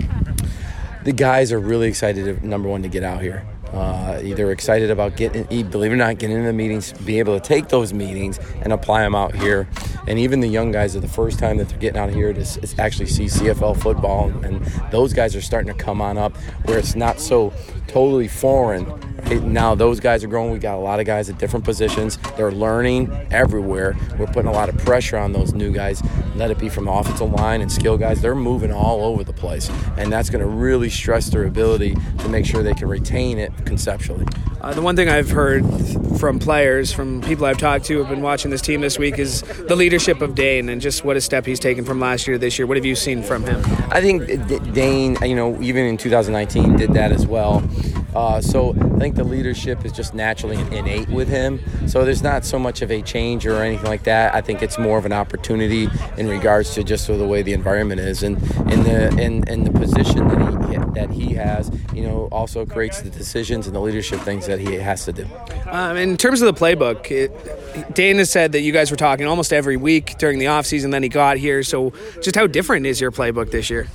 The 1.03 1.11
guys 1.11 1.51
are 1.51 1.59
really 1.59 1.87
excited, 1.87 2.39
to, 2.39 2.47
number 2.47 2.69
one, 2.69 2.83
to 2.83 2.87
get 2.87 3.03
out 3.03 3.21
here. 3.21 3.45
Uh, 3.73 4.19
they're 4.21 4.51
excited 4.51 4.91
about 4.91 5.17
getting, 5.17 5.45
believe 5.69 5.91
it 5.91 5.95
or 5.95 5.97
not, 5.97 6.19
getting 6.19 6.35
into 6.35 6.47
the 6.47 6.53
meetings, 6.53 6.93
be 6.93 7.17
able 7.17 7.39
to 7.39 7.45
take 7.45 7.69
those 7.69 7.91
meetings 7.91 8.39
and 8.61 8.71
apply 8.71 9.01
them 9.01 9.15
out 9.15 9.33
here. 9.33 9.67
And 10.07 10.19
even 10.19 10.41
the 10.41 10.47
young 10.47 10.71
guys 10.71 10.95
are 10.95 10.99
the 10.99 11.07
first 11.07 11.39
time 11.39 11.57
that 11.57 11.69
they're 11.69 11.77
getting 11.77 11.99
out 11.99 12.09
here 12.09 12.33
to 12.33 12.75
actually 12.77 13.07
see 13.07 13.25
CFL 13.25 13.81
football. 13.81 14.29
And 14.43 14.63
those 14.91 15.13
guys 15.13 15.35
are 15.35 15.41
starting 15.41 15.73
to 15.75 15.83
come 15.83 16.01
on 16.01 16.17
up 16.17 16.35
where 16.65 16.77
it's 16.77 16.95
not 16.95 17.19
so 17.19 17.53
totally 17.87 18.27
foreign. 18.27 18.85
Right? 19.25 19.41
Now 19.43 19.75
those 19.75 19.99
guys 19.99 20.23
are 20.23 20.27
growing. 20.27 20.51
We 20.51 20.59
got 20.59 20.75
a 20.75 20.81
lot 20.81 20.99
of 20.99 21.05
guys 21.05 21.29
at 21.29 21.37
different 21.37 21.65
positions. 21.65 22.17
They're 22.37 22.51
learning 22.51 23.11
everywhere. 23.31 23.95
We're 24.17 24.27
putting 24.27 24.47
a 24.47 24.53
lot 24.53 24.69
of 24.69 24.77
pressure 24.79 25.17
on 25.17 25.31
those 25.33 25.53
new 25.53 25.71
guys. 25.71 26.01
Let 26.35 26.51
it 26.51 26.59
be 26.59 26.69
from 26.69 26.85
the 26.85 26.91
offensive 26.91 27.31
line 27.31 27.61
and 27.61 27.71
skill 27.71 27.97
guys. 27.97 28.21
They're 28.21 28.35
moving 28.35 28.71
all 28.71 29.03
over 29.03 29.23
the 29.23 29.33
place, 29.33 29.69
and 29.97 30.11
that's 30.11 30.29
going 30.29 30.41
to 30.41 30.47
really 30.47 30.89
stress 30.89 31.27
their 31.27 31.45
ability 31.45 31.95
to 32.19 32.29
make 32.29 32.45
sure 32.45 32.63
they 32.63 32.73
can 32.73 32.87
retain 32.87 33.37
it 33.37 33.51
conceptually. 33.65 34.25
Uh, 34.61 34.73
the 34.73 34.81
one 34.81 34.95
thing 34.95 35.09
I've 35.09 35.29
heard 35.29 35.65
from 36.17 36.39
players, 36.39 36.91
from 36.93 37.21
people 37.21 37.45
I've 37.45 37.57
talked 37.57 37.85
to, 37.85 37.97
who've 37.97 38.07
been 38.07 38.21
watching 38.21 38.49
this 38.49 38.61
team 38.61 38.79
this 38.79 38.97
week, 38.97 39.19
is 39.19 39.41
the 39.41 39.75
leadership 39.75 40.21
of 40.21 40.35
Dane 40.35 40.69
and 40.69 40.79
just 40.79 41.03
what 41.03 41.17
a 41.17 41.21
step 41.21 41.45
he's 41.45 41.59
taken 41.59 41.83
from 41.83 41.99
last 41.99 42.27
year 42.27 42.35
to 42.35 42.39
this 42.39 42.57
year. 42.57 42.65
What 42.65 42.77
have 42.77 42.85
you 42.85 42.95
seen 42.95 43.23
from 43.23 43.43
him? 43.43 43.61
I 43.91 43.99
think 43.99 44.25
Dane, 44.73 45.17
you 45.21 45.35
know, 45.35 45.61
even 45.61 45.85
in 45.85 45.97
2019, 45.97 46.77
did 46.77 46.93
that 46.93 47.11
as 47.11 47.27
well. 47.27 47.61
Uh, 48.15 48.41
so 48.41 48.71
I 48.71 48.99
think 48.99 49.15
the 49.15 49.23
leadership 49.23 49.85
is 49.85 49.91
just 49.91 50.13
naturally 50.13 50.57
innate 50.75 51.09
with 51.09 51.27
him. 51.27 51.59
So 51.87 52.05
there's 52.05 52.23
not 52.23 52.45
so 52.45 52.59
much 52.59 52.81
of 52.81 52.91
a 52.91 53.01
change 53.01 53.45
or 53.45 53.61
anything 53.61 53.87
like 53.87 54.03
that. 54.03 54.35
I 54.35 54.41
think 54.41 54.61
it's 54.61 54.77
more 54.77 54.97
of 54.97 55.05
an 55.05 55.13
opportunity 55.13 55.89
in 56.17 56.27
regards 56.27 56.73
to 56.75 56.83
just 56.83 57.07
the 57.07 57.27
way 57.27 57.41
the 57.41 57.53
environment 57.53 58.01
is 58.01 58.23
and 58.23 58.37
in 58.71 58.83
the 58.83 59.09
in, 59.19 59.47
in 59.47 59.63
the 59.63 59.71
position 59.71 60.27
that 60.27 60.39
he 60.39 60.77
that 60.93 61.09
he 61.11 61.33
has. 61.33 61.71
You 61.93 62.03
know, 62.03 62.27
also 62.31 62.65
creates 62.65 63.01
the 63.01 63.09
decisions 63.09 63.67
and 63.67 63.75
the 63.75 63.79
leadership 63.79 64.19
things 64.21 64.47
that 64.47 64.59
he 64.59 64.75
has 64.75 65.05
to 65.05 65.13
do. 65.13 65.27
Um, 65.67 65.97
in 65.97 66.17
terms 66.17 66.41
of 66.41 66.53
the 66.53 66.59
playbook, 66.59 67.11
it, 67.11 67.93
Dana 67.93 68.25
said 68.25 68.51
that 68.53 68.61
you 68.61 68.71
guys 68.71 68.91
were 68.91 68.97
talking 68.97 69.25
almost 69.25 69.53
every 69.53 69.77
week 69.77 70.17
during 70.17 70.39
the 70.39 70.45
offseason. 70.45 70.91
Then 70.91 71.03
he 71.03 71.09
got 71.09 71.37
here. 71.37 71.63
So 71.63 71.93
just 72.21 72.35
how 72.35 72.47
different 72.47 72.85
is 72.85 73.01
your 73.01 73.11
playbook 73.11 73.51
this 73.51 73.69
year? 73.69 73.87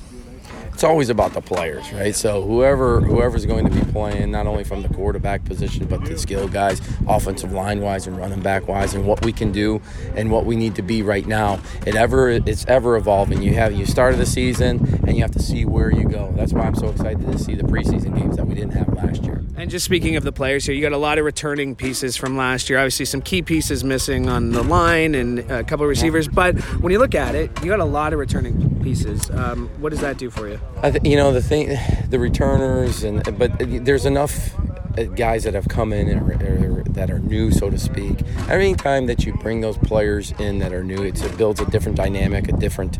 It's 0.79 0.85
always 0.85 1.09
about 1.09 1.33
the 1.33 1.41
players, 1.41 1.91
right? 1.91 2.15
So 2.15 2.41
whoever 2.41 3.01
whoever's 3.01 3.45
going 3.45 3.69
to 3.69 3.69
be 3.69 3.91
playing, 3.91 4.31
not 4.31 4.47
only 4.47 4.63
from 4.63 4.81
the 4.81 4.87
quarterback 4.87 5.43
position, 5.43 5.87
but 5.87 6.05
the 6.05 6.17
skill 6.17 6.47
guys, 6.47 6.81
offensive 7.05 7.51
line 7.51 7.81
wise 7.81 8.07
and 8.07 8.17
running 8.17 8.39
back 8.39 8.65
wise, 8.69 8.93
and 8.93 9.05
what 9.05 9.25
we 9.25 9.33
can 9.33 9.51
do 9.51 9.81
and 10.15 10.31
what 10.31 10.45
we 10.45 10.55
need 10.55 10.75
to 10.75 10.81
be 10.81 11.01
right 11.01 11.27
now. 11.27 11.59
It 11.85 11.97
ever 11.97 12.29
it's 12.29 12.65
ever 12.67 12.95
evolving. 12.95 13.41
You 13.41 13.55
have 13.55 13.73
you 13.73 13.85
started 13.85 14.21
the 14.21 14.25
season 14.25 15.01
and 15.05 15.17
you 15.17 15.21
have 15.21 15.31
to 15.31 15.41
see 15.41 15.65
where 15.65 15.91
you 15.91 16.07
go. 16.07 16.31
That's 16.37 16.53
why 16.53 16.61
I'm 16.61 16.75
so 16.75 16.87
excited 16.87 17.29
to 17.29 17.37
see 17.37 17.55
the 17.55 17.63
preseason 17.63 18.17
games 18.17 18.37
that 18.37 18.47
we 18.47 18.55
didn't 18.55 18.71
have 18.71 18.87
last 18.93 19.23
year. 19.23 19.43
And 19.57 19.69
just 19.69 19.83
speaking 19.83 20.15
of 20.15 20.23
the 20.23 20.31
players 20.31 20.65
here, 20.65 20.73
you 20.73 20.81
got 20.81 20.93
a 20.93 20.97
lot 20.97 21.17
of 21.17 21.25
returning 21.25 21.75
pieces 21.75 22.15
from 22.15 22.37
last 22.37 22.69
year. 22.69 22.79
Obviously, 22.79 23.03
some 23.03 23.21
key 23.21 23.41
pieces 23.41 23.83
missing 23.83 24.29
on 24.29 24.51
the 24.51 24.63
line 24.63 25.13
and 25.13 25.39
a 25.39 25.65
couple 25.65 25.83
of 25.83 25.89
receivers. 25.89 26.29
But 26.29 26.57
when 26.79 26.93
you 26.93 26.99
look 26.99 27.13
at 27.13 27.35
it, 27.35 27.51
you 27.61 27.67
got 27.67 27.81
a 27.81 27.85
lot 27.85 28.13
of 28.13 28.19
returning 28.19 28.81
pieces. 28.81 29.29
Um, 29.31 29.67
what 29.81 29.89
does 29.89 29.99
that 29.99 30.17
do 30.17 30.29
for 30.29 30.47
you? 30.47 30.61
Th- 30.81 31.03
you 31.03 31.17
know 31.17 31.31
the 31.31 31.41
thing, 31.41 31.77
the 32.09 32.19
returners, 32.19 33.03
and 33.03 33.37
but 33.37 33.51
there's 33.59 34.05
enough 34.05 34.55
uh, 34.97 35.03
guys 35.03 35.43
that 35.43 35.53
have 35.53 35.67
come 35.67 35.91
in 35.91 36.07
that 36.99 37.09
are 37.09 37.19
new, 37.19 37.51
so 37.51 37.69
to 37.69 37.77
speak. 37.77 38.17
Every 38.49 38.73
time 38.73 39.05
that 39.07 39.25
you 39.25 39.33
bring 39.33 39.61
those 39.61 39.77
players 39.77 40.33
in 40.39 40.59
that 40.59 40.73
are 40.73 40.83
new, 40.83 41.03
it 41.03 41.21
builds 41.37 41.59
a 41.61 41.65
different 41.65 41.97
dynamic, 41.97 42.49
a 42.49 42.51
different 42.51 42.97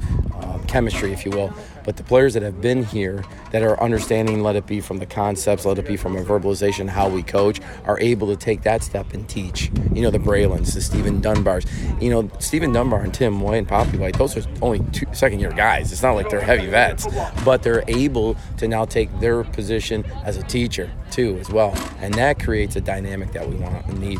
chemistry, 0.69 1.11
if 1.11 1.25
you 1.25 1.31
will. 1.31 1.53
But 1.83 1.97
the 1.97 2.03
players 2.03 2.35
that 2.35 2.43
have 2.43 2.61
been 2.61 2.83
here, 2.83 3.25
that 3.51 3.63
are 3.63 3.81
understanding, 3.81 4.43
let 4.43 4.55
it 4.55 4.67
be 4.67 4.79
from 4.79 4.99
the 4.99 5.05
concepts, 5.05 5.65
let 5.65 5.79
it 5.79 5.87
be 5.87 5.97
from 5.97 6.15
a 6.15 6.23
verbalization, 6.23 6.87
how 6.87 7.09
we 7.09 7.23
coach, 7.23 7.59
are 7.85 7.99
able 7.99 8.27
to 8.27 8.35
take 8.35 8.61
that 8.61 8.83
step 8.83 9.13
and 9.13 9.27
teach. 9.27 9.71
You 9.93 10.03
know, 10.03 10.11
the 10.11 10.19
Bralons, 10.19 10.73
the 10.73 10.81
Steven 10.81 11.21
Dunbars. 11.21 11.67
You 12.01 12.11
know, 12.11 12.29
Steven 12.39 12.71
Dunbar 12.71 13.01
and 13.01 13.13
Tim 13.13 13.41
White 13.41 13.57
and 13.57 13.67
Papi 13.67 13.97
White, 13.97 14.17
those 14.17 14.37
are 14.37 14.43
only 14.61 14.79
two 14.91 15.07
second 15.11 15.39
year 15.39 15.51
guys. 15.51 15.91
It's 15.91 16.03
not 16.03 16.13
like 16.13 16.29
they're 16.29 16.41
heavy 16.41 16.67
vets, 16.67 17.07
but 17.43 17.63
they're 17.63 17.83
able 17.87 18.35
to 18.57 18.67
now 18.67 18.85
take 18.85 19.09
their 19.19 19.43
position 19.43 20.05
as 20.23 20.37
a 20.37 20.43
teacher 20.43 20.91
too, 21.09 21.37
as 21.39 21.49
well. 21.49 21.73
And 21.99 22.13
that 22.13 22.39
creates 22.39 22.75
a 22.75 22.81
dynamic 22.81 23.31
that 23.33 23.49
we 23.49 23.55
want 23.55 23.85
and 23.87 23.99
need. 23.99 24.19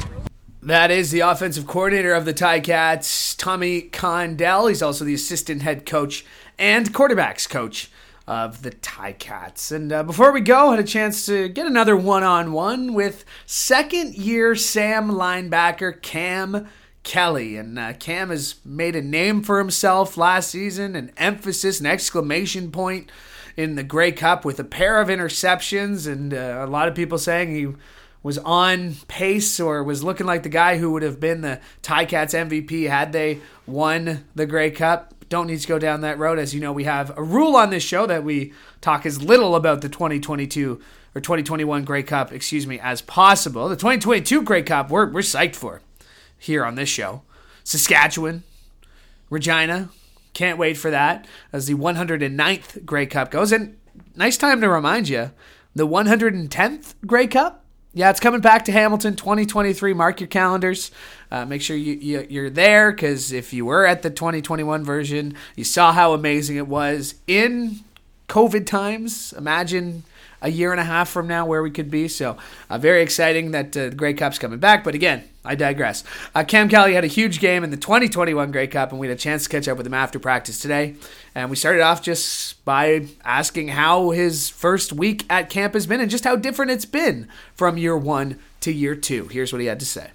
That 0.62 0.92
is 0.92 1.12
the 1.12 1.22
offensive 1.22 1.68
coordinator 1.68 2.13
of 2.13 2.25
the 2.25 2.34
Ticats, 2.34 3.38
Tommy 3.38 3.82
Condell. 3.82 4.68
He's 4.68 4.82
also 4.82 5.06
the 5.06 5.13
assistant 5.13 5.62
head 5.62 5.86
coach 5.86 6.25
and 6.58 6.94
quarterbacks 6.94 7.48
coach 7.50 7.89
of 8.28 8.62
the 8.62 8.72
Ticats. 8.72 9.72
And 9.72 9.94
uh, 9.94 10.04
before 10.04 10.34
we 10.34 10.42
go, 10.42 10.68
I 10.68 10.72
had 10.72 10.80
a 10.82 10.88
chance 10.88 11.25
to 11.28 11.48
get 11.48 11.66
another 11.66 11.96
one-on-one 11.96 12.94
with 12.94 13.24
second-year 13.46 14.54
Sam 14.56 15.10
linebacker 15.10 16.01
Cam 16.01 16.68
Kelly. 17.04 17.56
And 17.56 17.80
uh, 17.80 17.94
Cam 17.94 18.30
has 18.30 18.56
made 18.66 18.98
a 18.98 19.01
name 19.01 19.42
for 19.42 19.60
himself 19.60 20.18
last 20.18 20.51
season, 20.51 20.94
an 20.96 21.12
emphasis, 21.16 21.80
an 21.80 21.86
exclamation 21.86 22.70
point 22.70 23.10
in 23.56 23.75
the 23.75 23.84
Grey 23.84 24.12
Cup 24.12 24.44
with 24.44 24.60
a 24.60 24.63
pair 24.63 25.01
of 25.01 25.08
interceptions, 25.08 26.06
and 26.10 26.34
uh, 26.34 26.63
a 26.66 26.68
lot 26.68 26.88
of 26.88 26.96
people 26.96 27.18
saying 27.18 27.54
he 27.54 27.68
was 28.22 28.38
on 28.40 28.96
pace 29.08 29.60
or 29.60 29.84
was 29.84 30.04
looking 30.04 30.26
like 30.26 30.44
the 30.44 30.50
guy 30.50 30.78
who 30.78 30.92
would 30.92 31.04
have 31.04 31.20
been 31.20 31.42
the 31.42 31.60
Ticats 31.82 32.34
MVP 32.34 32.90
had 32.90 33.14
they 33.14 33.40
won 33.66 34.26
the 34.36 34.46
Grey 34.46 34.72
Cup. 34.72 35.14
Don't 35.30 35.48
need 35.48 35.60
to 35.60 35.68
go 35.68 35.80
down 35.80 36.02
that 36.02 36.18
road. 36.18 36.40
As 36.40 36.54
you 36.54 36.60
know, 36.60 36.74
we 36.74 36.84
have 36.84 37.16
a 37.18 37.24
rule 37.24 37.56
on 37.56 37.70
this 37.70 37.84
show 37.84 38.06
that 38.08 38.24
we 38.24 38.52
talk 38.82 39.06
as 39.06 39.22
little 39.22 39.56
about 39.56 39.82
the 39.82 39.90
2022 39.90 40.82
or 41.16 41.22
2021 41.22 41.84
Grey 41.86 42.04
Cup, 42.04 42.32
excuse 42.32 42.68
me, 42.68 42.80
as 42.80 43.02
possible. 43.02 43.70
The 43.70 43.76
2022 43.76 44.42
Grey 44.44 44.64
Cup, 44.64 44.90
we're, 44.90 45.10
we're 45.10 45.22
psyched 45.22 45.56
for 45.56 45.82
here 46.38 46.66
on 46.66 46.76
this 46.76 46.90
show. 46.90 47.22
Saskatchewan, 47.64 48.44
Regina, 49.30 49.90
can't 50.34 50.58
wait 50.58 50.78
for 50.78 50.92
that 50.92 51.28
as 51.54 51.68
the 51.68 51.74
109th 51.74 52.86
Grey 52.86 53.06
Cup 53.06 53.32
goes. 53.32 53.52
And 53.52 53.78
nice 54.16 54.38
time 54.38 54.62
to 54.62 54.70
remind 54.70 55.10
you, 55.10 55.32
the 55.76 55.88
110th 55.88 56.96
Grey 57.06 57.28
Cup 57.28 57.59
yeah, 57.93 58.12
it's 58.12 58.19
coming 58.19 58.41
back 58.41 58.65
to 58.65 58.72
Hamilton 58.72 59.15
2023. 59.15 59.93
Mark 59.93 60.19
your 60.19 60.27
calendars. 60.27 60.91
Uh, 61.31 61.46
make 61.46 61.62
sure 61.62 61.75
you, 61.75 61.93
you, 61.93 62.27
you're 62.29 62.50
there 62.50 62.91
because 62.91 63.31
if 63.31 63.51
you 63.51 63.65
were 63.65 63.86
at 63.86 64.03
the 64.03 64.12
2021 64.12 64.84
version, 64.84 65.36
you 65.55 65.63
saw 65.63 65.91
how 65.91 66.13
amazing 66.13 66.55
it 66.55 66.67
was 66.67 67.15
in 67.25 67.79
COVID 68.27 68.67
times. 68.67 69.34
Imagine 69.34 70.03
a 70.41 70.50
year 70.50 70.72
and 70.72 70.79
a 70.79 70.84
half 70.84 71.10
from 71.10 71.27
now 71.27 71.46
where 71.46 71.62
we 71.62 71.72
could 71.72 71.89
be. 71.89 72.08
So, 72.08 72.38
uh, 72.69 72.77
very 72.77 73.01
exciting 73.01 73.51
that 73.51 73.75
uh, 73.75 73.89
the 73.89 73.96
Grey 73.96 74.13
Cup's 74.13 74.39
coming 74.39 74.60
back. 74.60 74.84
But 74.84 74.96
again, 74.96 75.24
I 75.43 75.55
digress. 75.55 76.03
Uh, 76.36 76.43
Cam 76.43 76.69
Kelly 76.69 76.93
had 76.93 77.03
a 77.03 77.08
huge 77.08 77.39
game 77.39 77.63
in 77.63 77.69
the 77.69 77.77
2021 77.77 78.51
Grey 78.51 78.67
Cup, 78.67 78.91
and 78.91 79.00
we 79.00 79.08
had 79.08 79.17
a 79.17 79.19
chance 79.19 79.43
to 79.43 79.50
catch 79.50 79.67
up 79.67 79.77
with 79.77 79.88
him 79.88 79.93
after 79.93 80.19
practice 80.19 80.60
today. 80.60 80.96
And 81.34 81.50
we 81.50 81.55
started 81.55 81.81
off 81.81 82.01
just 82.01 82.63
by 82.65 83.08
asking 83.24 83.69
how 83.69 84.12
his 84.12 84.50
first 84.50 84.93
week 84.93 85.25
at 85.29 85.50
camp 85.50 85.74
has 85.74 85.88
been 85.88 86.01
and 86.01 86.12
just 86.12 86.24
how 86.24 86.36
different 86.36 86.72
it's 86.72 86.86
been 86.86 87.27
from 87.55 87.77
year 87.77 87.98
one 87.98 88.39
to 88.62 88.72
year 88.72 88.96
two. 88.96 89.27
Here's 89.27 89.53
what 89.53 89.62
he 89.62 89.67
had 89.67 89.79
to 89.79 89.86
say 89.86 90.12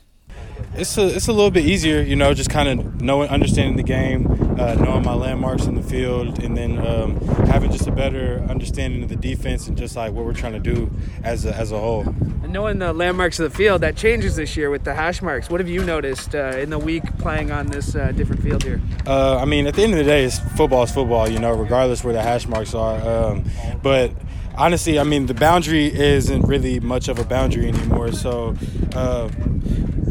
it's 0.76 0.98
a 0.98 1.06
it's 1.06 1.28
a 1.28 1.32
little 1.32 1.50
bit 1.50 1.64
easier, 1.64 2.00
you 2.02 2.16
know, 2.16 2.34
just 2.34 2.50
kind 2.50 2.68
of 2.68 3.00
knowing, 3.00 3.28
understanding 3.28 3.76
the 3.76 3.82
game, 3.82 4.26
uh, 4.58 4.74
knowing 4.74 5.04
my 5.04 5.14
landmarks 5.14 5.66
in 5.66 5.74
the 5.74 5.82
field, 5.82 6.42
and 6.42 6.56
then 6.56 6.84
um, 6.84 7.20
having 7.46 7.70
just 7.70 7.86
a 7.86 7.92
better 7.92 8.44
understanding 8.48 9.02
of 9.02 9.08
the 9.08 9.16
defense 9.16 9.68
and 9.68 9.76
just 9.76 9.96
like 9.96 10.12
what 10.12 10.24
we're 10.24 10.32
trying 10.32 10.52
to 10.52 10.58
do 10.58 10.90
as 11.22 11.44
a, 11.46 11.54
as 11.54 11.70
a 11.72 11.78
whole. 11.78 12.00
And 12.00 12.52
knowing 12.52 12.78
the 12.78 12.92
landmarks 12.92 13.38
of 13.38 13.50
the 13.50 13.56
field 13.56 13.82
that 13.82 13.96
changes 13.96 14.36
this 14.36 14.56
year 14.56 14.70
with 14.70 14.84
the 14.84 14.94
hash 14.94 15.22
marks. 15.22 15.48
What 15.48 15.60
have 15.60 15.68
you 15.68 15.84
noticed 15.84 16.34
uh, 16.34 16.56
in 16.56 16.70
the 16.70 16.78
week 16.78 17.04
playing 17.18 17.50
on 17.50 17.66
this 17.66 17.94
uh, 17.94 18.12
different 18.12 18.42
field 18.42 18.64
here? 18.64 18.80
Uh, 19.06 19.38
I 19.38 19.44
mean, 19.44 19.66
at 19.66 19.74
the 19.74 19.82
end 19.82 19.92
of 19.92 19.98
the 19.98 20.04
day, 20.04 20.24
it's 20.24 20.38
football 20.56 20.82
is 20.82 20.90
football, 20.90 21.28
you 21.28 21.38
know, 21.38 21.52
regardless 21.52 22.02
where 22.02 22.12
the 22.12 22.22
hash 22.22 22.46
marks 22.46 22.74
are. 22.74 23.00
Um, 23.00 23.44
but 23.82 24.10
honestly, 24.56 24.98
I 24.98 25.04
mean, 25.04 25.26
the 25.26 25.34
boundary 25.34 25.92
isn't 25.94 26.42
really 26.42 26.80
much 26.80 27.08
of 27.08 27.18
a 27.18 27.24
boundary 27.24 27.68
anymore. 27.68 28.12
So 28.12 28.56
uh, 28.94 29.28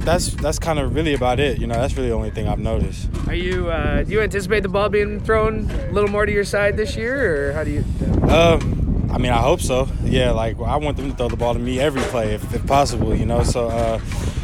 that's 0.05 0.29
that's 0.35 0.59
kind 0.59 0.79
of 0.79 0.95
really 0.95 1.13
about 1.13 1.39
it. 1.39 1.59
You 1.59 1.67
know, 1.67 1.75
that's 1.75 1.95
really 1.95 2.09
the 2.09 2.15
only 2.15 2.31
thing 2.31 2.47
I've 2.47 2.59
noticed. 2.59 3.09
Are 3.27 3.35
you 3.35 3.69
uh, 3.69 4.03
do 4.03 4.11
you 4.11 4.21
anticipate 4.21 4.61
the 4.61 4.69
ball 4.69 4.89
being 4.89 5.19
thrown 5.19 5.69
a 5.69 5.91
little 5.91 6.09
more 6.09 6.25
to 6.25 6.31
your 6.31 6.43
side 6.43 6.77
this 6.77 6.95
year, 6.95 7.49
or 7.49 7.53
how 7.53 7.63
do 7.63 7.71
you? 7.71 7.85
Um, 8.29 9.09
I 9.11 9.17
mean, 9.17 9.31
I 9.31 9.41
hope 9.41 9.61
so. 9.61 9.87
Yeah, 10.03 10.31
like 10.31 10.59
I 10.59 10.77
want 10.77 10.97
them 10.97 11.11
to 11.11 11.17
throw 11.17 11.29
the 11.29 11.37
ball 11.37 11.53
to 11.53 11.59
me 11.59 11.79
every 11.79 12.01
play 12.03 12.33
if, 12.33 12.53
if 12.53 12.65
possible. 12.65 13.15
You 13.15 13.25
know, 13.25 13.43
so 13.43 13.67
uh, 13.67 13.99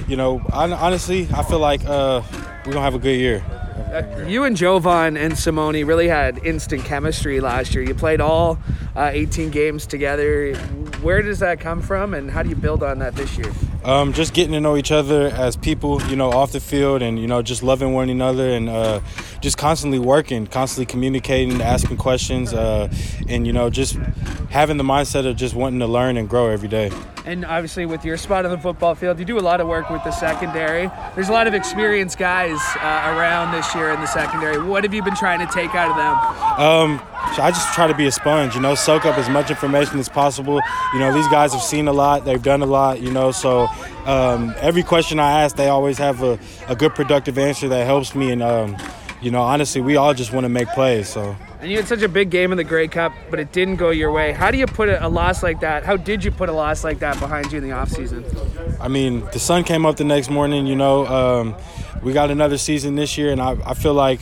you 0.08 0.16
know, 0.16 0.42
I, 0.52 0.72
honestly, 0.72 1.28
I 1.34 1.44
feel 1.44 1.60
like 1.60 1.84
uh, 1.86 2.22
we're 2.66 2.74
gonna 2.74 2.82
have 2.82 2.96
a 2.96 3.00
good 3.00 3.20
year. 3.20 3.44
Uh, 3.90 4.26
you 4.28 4.44
and 4.44 4.56
Jovan 4.56 5.18
and 5.18 5.34
Simoni 5.34 5.86
really 5.86 6.08
had 6.08 6.46
instant 6.46 6.86
chemistry 6.86 7.40
last 7.40 7.74
year. 7.74 7.84
You 7.84 7.96
played 7.96 8.22
all 8.22 8.60
uh, 8.96 9.10
18 9.12 9.50
games 9.50 9.88
together. 9.88 10.54
Where 11.02 11.24
does 11.24 11.40
that 11.40 11.60
come 11.60 11.82
from, 11.82 12.14
and 12.14 12.30
how 12.30 12.44
do 12.44 12.50
you 12.50 12.56
build 12.56 12.84
on 12.84 13.00
that 13.00 13.16
this 13.16 13.36
year? 13.38 13.52
Um, 13.84 14.12
just 14.14 14.34
getting 14.34 14.52
to 14.54 14.60
know 14.60 14.76
each 14.76 14.92
other 14.92 15.28
as 15.28 15.56
people, 15.56 16.02
you 16.04 16.16
know, 16.16 16.32
off 16.32 16.52
the 16.52 16.60
field, 16.60 17.02
and 17.02 17.18
you 17.18 17.28
know, 17.28 17.42
just 17.42 17.64
loving 17.64 17.94
one 17.94 18.10
another, 18.10 18.50
and 18.50 18.70
uh, 18.70 19.00
just 19.40 19.58
constantly 19.58 20.00
working, 20.00 20.48
constantly 20.48 20.86
communicating, 20.86 21.62
asking 21.62 21.98
questions, 21.98 22.54
uh, 22.54 22.92
and 23.28 23.48
you 23.48 23.54
know, 23.54 23.70
just 23.70 23.96
having 24.50 24.78
the 24.78 24.84
mindset 24.84 25.26
of 25.26 25.38
just 25.38 25.56
wanting 25.56 25.80
to 25.80 25.88
learn 25.88 26.18
and 26.18 26.28
grow 26.28 26.50
every 26.50 26.68
day. 26.68 26.92
And 27.26 27.46
obviously, 27.46 27.86
with 27.86 28.04
your 28.04 28.18
spot 28.18 28.46
on 28.46 28.52
the 28.52 28.58
football 28.58 28.96
field, 28.96 29.20
you 29.20 29.26
do 29.26 29.38
a 29.38 29.42
lot 29.42 29.62
of 29.62 29.68
work 29.68 29.90
with 29.90 30.04
the 30.04 30.12
secondary. 30.12 30.90
There's 31.16 31.30
a 31.30 31.34
lot 31.34 31.48
of 31.48 31.54
experienced 31.54 32.18
guys 32.18 32.60
uh, 32.78 33.16
around 33.16 33.52
this 33.52 33.74
year 33.76 33.92
in 33.92 34.00
the 34.02 34.08
secondary. 34.08 34.62
What 34.62 34.84
have 34.84 34.94
you 34.94 35.04
been 35.04 35.16
trying 35.16 35.46
to 35.46 35.54
take 35.54 35.74
out 35.76 35.90
of 35.90 35.96
them? 35.96 36.60
Um, 36.60 37.02
I 37.40 37.52
just 37.52 37.74
try 37.74 37.88
to 37.88 37.94
be 37.94 38.06
a 38.06 38.12
sponge, 38.12 38.56
you 38.56 38.62
know, 38.62 38.76
soak 38.76 39.06
up 39.06 39.18
as 39.18 39.30
much 39.30 39.50
information 39.50 40.00
as 40.00 40.10
possible. 40.10 40.60
You 40.94 41.00
know, 41.00 41.14
these 41.14 41.28
guys 41.30 41.54
have 41.54 41.62
seen 41.62 41.88
a 41.88 41.94
lot, 41.94 42.26
they've 42.26 42.42
done 42.42 42.62
a 42.62 42.66
lot, 42.66 43.02
you 43.02 43.12
know, 43.12 43.32
so 43.32 43.68
um, 44.06 44.54
every 44.60 44.84
question 44.84 45.20
I 45.20 45.44
ask, 45.44 45.56
they 45.56 45.70
always 45.70 45.98
have 45.98 46.22
a, 46.22 46.40
a 46.68 46.76
good, 46.76 46.94
productive 46.96 47.38
answer 47.38 47.68
that 47.70 47.86
helps 47.86 48.14
me. 48.14 48.32
And, 48.32 48.44
um, 48.44 48.78
you 49.22 49.32
know, 49.32 49.42
honestly, 49.42 49.82
we 49.82 49.98
all 49.98 50.14
just 50.14 50.32
want 50.32 50.46
to 50.46 50.50
make 50.50 50.68
plays, 50.70 51.10
so. 51.10 51.36
And 51.62 51.70
you 51.70 51.76
had 51.76 51.88
such 51.88 52.02
a 52.04 52.08
big 52.08 52.30
game 52.30 52.52
in 52.52 52.58
the 52.58 52.64
Grey 52.64 52.88
Cup, 52.88 53.12
but 53.30 53.38
it 53.38 53.52
didn't 53.52 53.76
go 53.76 53.90
your 53.90 54.14
way. 54.14 54.32
How 54.32 54.50
do 54.50 54.58
you 54.58 54.66
put 54.66 54.88
a 54.88 55.10
loss 55.10 55.44
like 55.44 55.60
that? 55.60 55.84
How 55.84 55.98
did 55.98 56.24
you 56.24 56.32
put 56.32 56.48
a 56.48 56.54
loss 56.54 56.86
like 56.86 57.00
that 57.00 57.20
behind 57.20 57.52
you 57.52 57.58
in 57.58 57.66
the 57.66 57.76
offseason? 57.76 58.24
I 58.80 58.88
mean, 58.88 59.26
the 59.34 59.40
sun 59.40 59.66
came 59.66 59.86
up 59.86 59.98
the 59.98 60.06
next 60.06 60.30
morning, 60.30 60.68
you 60.68 60.76
know. 60.78 61.06
Um, 61.06 61.56
we 62.02 62.14
got 62.14 62.32
another 62.32 62.58
season 62.58 62.96
this 62.96 63.18
year, 63.18 63.32
and 63.34 63.42
I, 63.42 63.58
I 63.66 63.74
feel 63.74 63.94
like, 63.94 64.22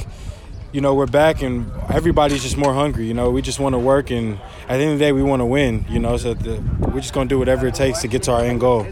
you 0.72 0.82
know, 0.82 0.94
we're 0.94 1.06
back 1.06 1.42
and 1.42 1.72
everybody's 1.90 2.44
just 2.44 2.58
more 2.58 2.74
hungry, 2.74 3.06
you 3.06 3.14
know. 3.14 3.32
We 3.32 3.42
just 3.42 3.60
want 3.60 3.74
to 3.74 3.80
work, 3.80 4.12
and 4.12 4.40
at 4.68 4.78
the 4.78 4.84
end 4.84 4.94
of 4.94 5.00
the 5.00 5.06
day, 5.06 5.12
we 5.12 5.24
want 5.24 5.42
to 5.42 5.46
win, 5.46 5.86
you 5.90 6.00
know. 6.00 6.18
So 6.18 6.34
the, 6.34 6.62
we're 6.80 7.02
just 7.02 7.14
going 7.14 7.28
to 7.28 7.34
do 7.36 7.40
whatever 7.40 7.68
it 7.68 7.76
takes 7.76 8.02
to 8.02 8.08
get 8.08 8.24
to 8.24 8.34
our 8.34 8.42
end 8.42 8.60
goal. 8.60 8.86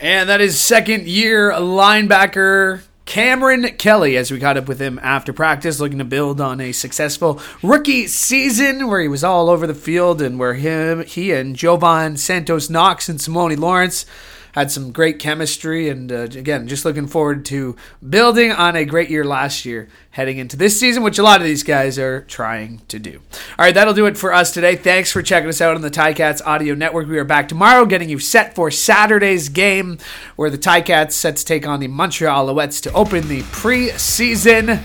And 0.00 0.28
that 0.28 0.40
is 0.40 0.60
second 0.60 1.06
year 1.06 1.52
linebacker 1.52 2.82
Cameron 3.10 3.64
Kelly, 3.76 4.16
as 4.16 4.30
we 4.30 4.38
caught 4.38 4.56
up 4.56 4.68
with 4.68 4.80
him 4.80 5.00
after 5.02 5.32
practice, 5.32 5.80
looking 5.80 5.98
to 5.98 6.04
build 6.04 6.40
on 6.40 6.60
a 6.60 6.70
successful 6.70 7.40
rookie 7.60 8.06
season 8.06 8.86
where 8.86 9.00
he 9.00 9.08
was 9.08 9.24
all 9.24 9.50
over 9.50 9.66
the 9.66 9.74
field 9.74 10.22
and 10.22 10.38
where 10.38 10.54
him, 10.54 11.04
he 11.04 11.32
and 11.32 11.56
Jovan 11.56 12.16
Santos 12.16 12.70
Knox 12.70 13.08
and 13.08 13.18
Simoni 13.18 13.58
Lawrence 13.58 14.06
had 14.52 14.70
some 14.70 14.92
great 14.92 15.18
chemistry. 15.18 15.88
And 15.88 16.10
uh, 16.10 16.22
again, 16.22 16.68
just 16.68 16.84
looking 16.84 17.06
forward 17.06 17.44
to 17.46 17.76
building 18.08 18.52
on 18.52 18.76
a 18.76 18.84
great 18.84 19.10
year 19.10 19.24
last 19.24 19.64
year 19.64 19.88
heading 20.12 20.38
into 20.38 20.56
this 20.56 20.78
season, 20.78 21.02
which 21.02 21.18
a 21.18 21.22
lot 21.22 21.40
of 21.40 21.46
these 21.46 21.62
guys 21.62 21.98
are 21.98 22.22
trying 22.22 22.82
to 22.88 22.98
do. 22.98 23.20
All 23.58 23.64
right, 23.64 23.74
that'll 23.74 23.94
do 23.94 24.06
it 24.06 24.16
for 24.16 24.32
us 24.32 24.52
today. 24.52 24.76
Thanks 24.76 25.12
for 25.12 25.22
checking 25.22 25.48
us 25.48 25.60
out 25.60 25.76
on 25.76 25.82
the 25.82 25.90
Ticats 25.90 26.44
Audio 26.44 26.74
Network. 26.74 27.08
We 27.08 27.18
are 27.18 27.24
back 27.24 27.48
tomorrow, 27.48 27.86
getting 27.86 28.08
you 28.08 28.18
set 28.18 28.54
for 28.54 28.70
Saturday's 28.70 29.48
game, 29.48 29.98
where 30.36 30.50
the 30.50 30.58
Ticats 30.58 31.12
set 31.12 31.36
to 31.36 31.44
take 31.44 31.66
on 31.66 31.80
the 31.80 31.88
Montreal 31.88 32.48
Alouettes 32.48 32.82
to 32.82 32.92
open 32.92 33.28
the 33.28 33.42
preseason 33.42 34.82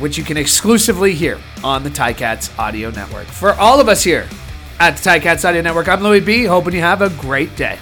which 0.00 0.16
you 0.16 0.24
can 0.24 0.36
exclusively 0.36 1.14
hear 1.14 1.38
on 1.62 1.82
the 1.84 1.90
Ticats 1.90 2.56
Audio 2.58 2.90
Network. 2.90 3.26
For 3.26 3.52
all 3.54 3.80
of 3.80 3.88
us 3.88 4.02
here 4.02 4.26
at 4.78 4.96
the 4.96 5.10
Ticats 5.10 5.46
Audio 5.46 5.60
Network, 5.60 5.88
I'm 5.88 6.02
Louis 6.02 6.20
B. 6.20 6.44
Hoping 6.44 6.74
you 6.74 6.80
have 6.80 7.02
a 7.02 7.10
great 7.10 7.54
day. 7.54 7.78